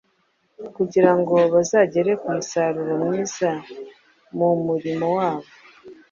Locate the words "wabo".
5.17-5.47